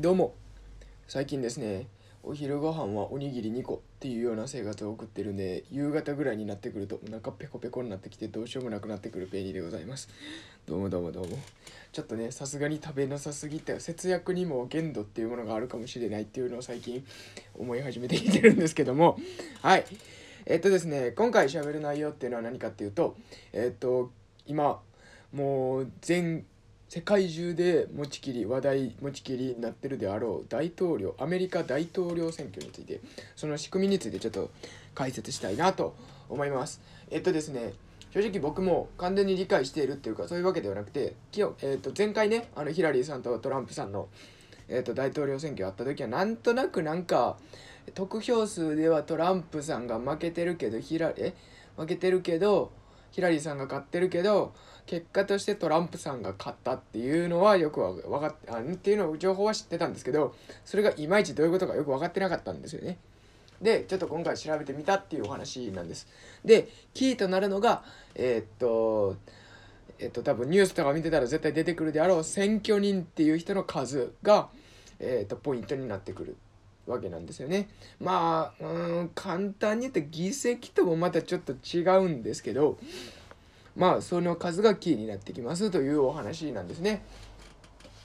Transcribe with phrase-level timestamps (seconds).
[0.00, 0.32] どうも。
[1.08, 1.86] 最近ですね
[2.22, 10.08] お昼ご飯はおにぎり2個っていうような生活を送ってるんで夕方ぐらいになってくるとお腹ペコペコになってきてどうしようもなくなってくるペニーでございます。
[10.66, 11.36] どうもどうもどうも。
[11.92, 17.04] ちょっとねさすがに食べなさすぎて節約にも限度っていうものがあるかもしれないっていうのを最近
[17.54, 19.18] 思い始めてきてるんですけども。
[19.60, 19.84] はい。
[20.46, 23.18] えっとですね今回喋る内容っていうのは何かっていうと
[23.52, 24.10] えっと
[24.46, 24.80] 今
[25.34, 26.46] もう全
[26.90, 33.00] 世界中で持ちきり話題持ちきりになってるであろう大統領アメリカ大統領選挙について
[33.36, 34.50] その仕組みについてちょっと
[34.92, 35.94] 解説したいなと
[36.28, 36.80] 思います。
[37.12, 37.74] えっとですね
[38.12, 44.08] 正直僕も完全に理解しているっていうかそういうわけではなくて今日、えっと前回ねあのヒラリーさんとトランプさんの、
[44.68, 47.36] えっと大統領選挙あった時はなんとなくなんか
[47.94, 51.34] 得票数ではトランプさんが負けてるけどヒラえ
[51.76, 52.72] 負けてるけど
[53.10, 54.52] ヒラリーさんが勝ってるけど
[54.86, 62.98] 結果としてトランプさんが勝ったっていうのはよく分かってあっていうの情報は知ってたんですけどそれがいまいちどういうことかよく分かってなかったんですよね。
[63.60, 66.08] でちょっと今回調べてみたっていうお話なんです。
[66.44, 67.82] でキーとなるのが
[68.14, 69.16] えー、っと
[69.98, 74.48] えっと多分ニュースとか見てたら絶対出てくるであろう選挙人っていう人の数が、
[74.98, 76.36] えー、っとポイントになってくる
[76.90, 77.68] わけなんですよね。
[78.00, 82.78] まあうん簡単に言って議席ともまたちょっと違うんですけど
[83.76, 87.02] まあその数がキーになってきますというお話なんですね。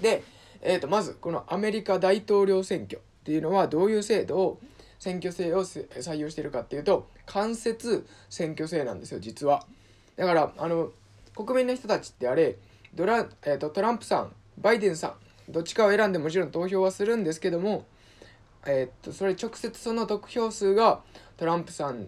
[0.00, 0.22] で、
[0.60, 4.60] えー、とまずこのアメリカ大統領選挙っていうのはどういう制度を
[4.98, 9.66] 選挙制を採用してるかっていうと間接選挙制なんですよ実は。
[10.16, 10.90] だからあの
[11.34, 12.56] 国民の人たちってあれ
[12.94, 17.84] ドラ、えーと、トランプさんバイデンさんどっちかを選んでもちろん投票はするんですけども、
[18.66, 21.00] えーとそれ直接その得票数が
[21.36, 22.06] トランプさん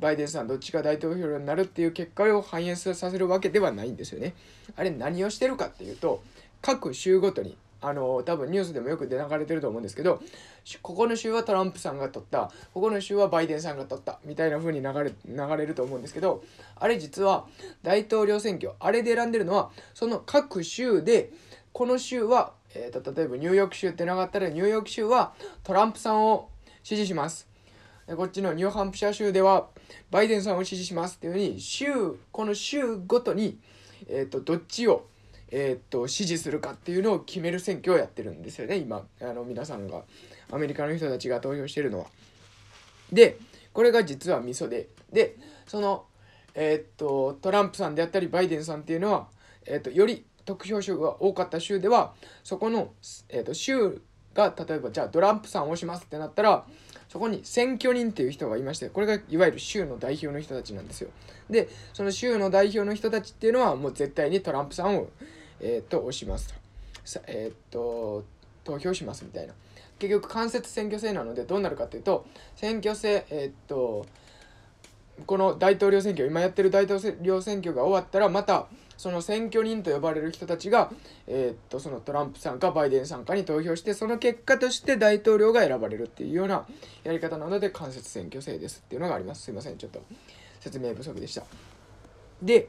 [0.00, 4.34] バイデンさんどっちが大統領になるっていう結果を反映させるわけではないんですよね。
[4.74, 6.22] あれ何をしてるかっていうと
[6.60, 10.22] 各州ごとにあの多分ニュースでもよく出流れてると思うんですけど
[10.82, 16.44] ここの州はトランプさんが取ったここの州はバイデンさんが取ったみたいな風に流れ流れると思うんですけど
[16.76, 17.46] あれ実は
[17.82, 21.32] 大統領選挙あれで選んでるのはその各州で
[21.72, 26.48] この州は、えーと、例えばニューヨーク州ってなかったらニューヨーク州はトランプさんを
[26.82, 27.48] 支持します。
[28.16, 29.68] こっちのニューハンプシャー州では
[30.10, 33.58] バイデンさんを支持しますっていうふうに州この州ごとに、
[34.08, 35.06] えーと、どっちを、
[35.50, 39.06] えーと、支持するかっていうのを決める選挙をやってるんですよね今。
[39.20, 40.02] あの皆さんが
[40.50, 42.06] アメリカの人たちが投票してるのは。
[43.12, 43.38] で
[43.72, 44.88] これが実はミソで。
[45.12, 46.04] でその、
[46.54, 49.28] えーと、トランプさんであったりバイデンさんっていうのは、
[49.64, 52.92] えー、とより得票数が多かった州ではそこの、
[53.28, 54.00] えー、と州
[54.34, 56.64] が例えばじゃあトランプさんを押しますってなったら
[57.08, 61.10] そこに選挙人っていう人がいましてこれがいわゆる州の代表の人たちなんですよ。
[61.50, 65.08] でその州の代表の人たちっていうのはもう絶対にトランプさんを、
[65.60, 66.54] えー、と押しますと。
[67.26, 68.24] えっ、と
[68.64, 69.52] 投票しますみたいな。
[69.98, 72.24] 結局間接選挙制なのでどうなるかっていうと
[72.56, 74.06] 選挙制えっ、と
[75.26, 78.68] この大統領選挙今やってる大統領選挙が終わったらまた
[79.02, 80.88] その選挙人と呼ばれる人たちが、
[81.26, 86.64] えー、っとそのトランプさんかバイデンさんかに投票してその結果として大統領が選ばれるっていうような
[87.02, 89.42] やり方なので間接選挙制ですっていうのがあります。
[89.42, 89.76] すいません。
[89.76, 90.00] ちょっと
[90.60, 91.42] 説明不足でした。
[92.40, 92.68] で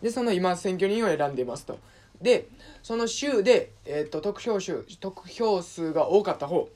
[0.00, 1.78] でその今選挙人を選んでいますと。
[2.22, 2.48] で
[2.82, 6.70] その州で、えー、っと得票数得票数が多かった方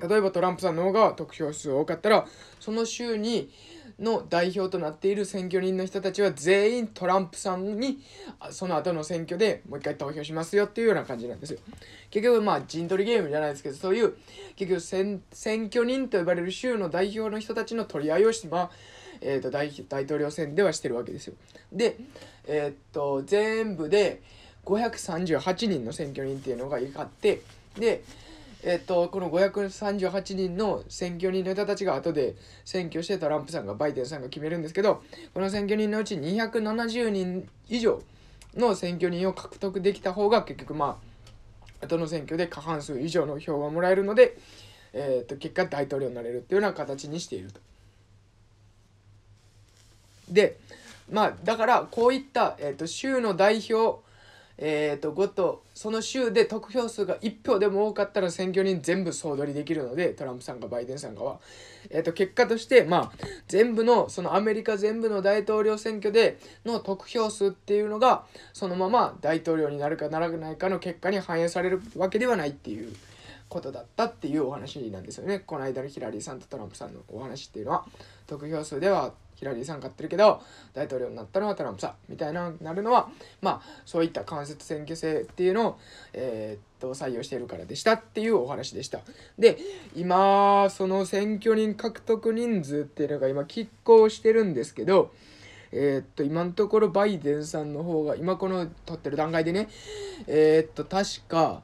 [0.00, 2.26] 例えばトランプさんの方が得票数多かったら
[2.60, 3.50] その州に
[3.98, 7.98] の代表となっている選挙人の人たちは全員トランプさんに
[8.50, 11.58] その後の選挙でもう一回投票しますよっていうような感じなんですよ。
[12.10, 14.16] 結局まあ陣取りゲームじゃないですけどそういう
[14.56, 18.70] 結局選挙人と呼ばれる州の代表の人たちの取り合いをして、まあ
[19.22, 21.34] えー、と大大統領選ではしてるわけですよ。
[21.72, 21.96] で、
[22.46, 24.20] えー、っと全部で
[24.66, 27.40] 538人の選挙人っていうのがいかって
[27.78, 28.02] で
[28.68, 32.34] えっと、この538人の選挙人の人たちが後で
[32.64, 38.02] 選挙してトランプさんがバイデンさんが決めるんですけどこの選挙人のうち270人以上
[38.56, 40.98] の選挙人を獲得できた方が結局ま
[41.80, 44.36] あ後の選挙で過半数以上の票がもらえるので、
[44.92, 47.60] えっと結果大統領になれるっていうような形にしていると。
[50.28, 50.58] で
[51.08, 54.00] まあだからこういった、えっと州の代表
[54.58, 61.40] えーと、5とその州で得票数が1票でも多かったら選挙人全部総取りできるのでトランプさんかバイデンさんかは、
[61.90, 68.24] えーと、結果としてまあ全部のそのアメリカ全部の大統領選挙での得票数っていうのが
[68.54, 72.94] そのまま大統領になるかならないかの結果に反映されるわけではないっていう。
[73.48, 75.40] ことだったっていうお話なんですよね。
[75.40, 77.84] この間のヒラリーさんとトランプさんのお話っていうのは。
[78.26, 80.42] 得票数ではヒラリーさん勝ってるけど
[80.74, 83.08] 大統領になったのはトランプさんみたいななるのは
[83.42, 85.78] まあそういった間接選挙制っていうのを、
[86.14, 89.00] えー、っと採用しているからでしたっていうお話でした。
[89.38, 89.58] で
[89.94, 95.12] 今その選挙人獲得人数っていうのが今拮抗してるんですけど
[95.70, 99.68] えー、っと今のところバイデンさんの方が今この撮ってる段階でね
[100.26, 101.62] えー、っと確か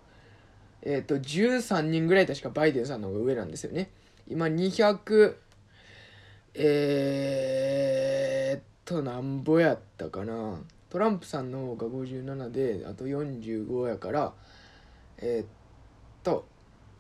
[0.82, 3.90] えっと13人ぐらい確かバイデンさんの方が上なんですよね
[4.29, 5.37] 今200
[6.55, 10.58] えー、っと、なんぼやったかな。
[10.90, 14.32] トランプさんの方が57で、あと45やから、
[15.19, 15.46] えー、っ
[16.23, 16.46] と、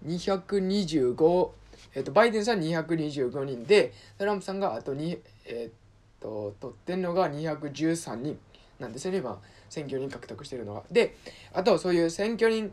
[0.06, 1.50] 225、
[1.94, 5.72] えー、っと、バイデンさん225人で、トランプさんがあと2、えー、っ
[6.20, 8.38] と、取ってんのが213人
[8.78, 9.38] なんですよね、今、
[9.68, 10.84] 選挙人獲得してるのが。
[10.90, 11.16] で、
[11.52, 12.72] あと、そういう選挙人、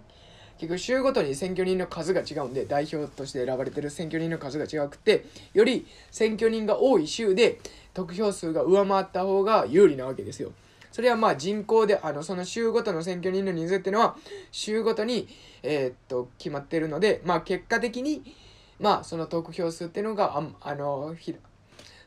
[0.60, 7.62] 結局州ごとに選挙人の数が違うんで代表として選ばれてる選挙人の数が違くてより選挙人が多い州で
[7.94, 10.52] 得票数が上回った方が有利なわけですよ。
[10.92, 14.18] それはまあ人口であのその州ごとの選挙人の人数っていうのは
[14.52, 15.30] 州ごとに、
[15.64, 18.24] えー、っと決まってるので、まあ、結果的に、
[18.80, 21.16] まあ、その得票数っていうのがああの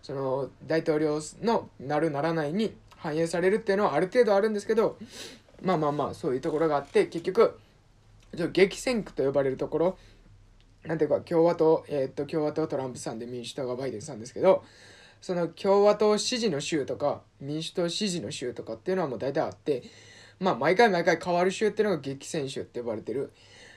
[0.03, 4.99] その大統領のなるならないに反映されるっていうのはある程度あるんですけど
[5.63, 7.59] まあまあまあそういうところがあって結局
[8.53, 9.99] 激戦区と呼ばれるところ。
[10.85, 14.65] なんていうか共和党、えー、っと共和党トランプさんで民主党がバイデンさんですけど
[15.21, 19.85] その共和党支持の州とか民主党支持の州とかっていうのはもう大体あって
[20.41, 23.33] まあ毎回毎回変わる州っていうのが激戦州って呼ばれてる、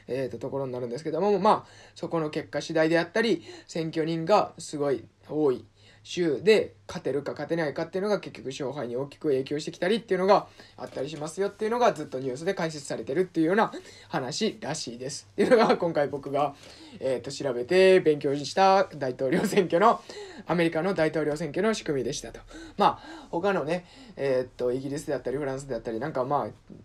[0.08, 5.64] えー、とところになるんですけどもまあそこの結果次第であったり選挙人がすごい多い
[6.08, 10.46] 週で勝てるか勝てないかっていうのが結局勝敗に大きく影響してきたりっていうのが
[10.78, 13.74] あったりしますよっていうのがずっとニュースで解説されてるっていうような
[14.08, 15.28] 話らしいです。
[15.32, 16.54] っていうのが今回僕が、
[17.00, 20.00] えー、と調べて勉強した大統領選挙の
[20.46, 22.40] アメリカの大統領選挙の仕組みでしたと。
[22.78, 23.86] まあ他のね、
[24.16, 26.76] え、っとイギリスであったりフランスであったりなんかまあ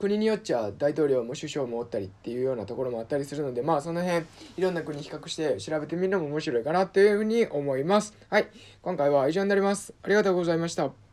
[0.00, 4.24] 国によっちゃ大統領も首相もおったりっていうようなところもあったりするのでまあその辺
[4.56, 8.16] いろんな国比較して調べてみるのも面白いかなというふうに思います。
[8.30, 8.48] はい
[8.82, 9.92] 今回は以上になります。
[10.02, 11.09] ありがとうございました。